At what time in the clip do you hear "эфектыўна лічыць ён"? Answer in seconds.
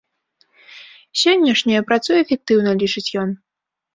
2.25-3.29